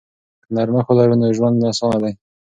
که 0.43 0.47
نرمښت 0.55 0.87
ولرو 0.89 1.15
نو 1.21 1.27
ژوند 1.37 1.57
اسانه 1.71 1.97
دی. 2.03 2.11